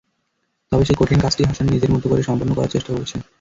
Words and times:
তবে 0.71 0.83
সেই 0.85 0.97
কঠিন 0.99 1.19
কাজটিই 1.21 1.47
হাসান 1.47 1.67
নিজের 1.69 1.93
মতো 1.93 2.05
করে 2.09 2.21
সম্পন্ন 2.23 2.51
করার 2.53 2.73
চেষ্টা 2.75 2.91
করেছেন। 2.93 3.19